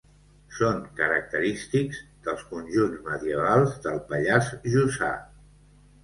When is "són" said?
0.59-0.77